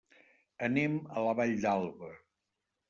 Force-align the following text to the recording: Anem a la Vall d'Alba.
Anem 0.69 0.97
a 1.19 1.27
la 1.29 1.37
Vall 1.41 1.55
d'Alba. 1.67 2.13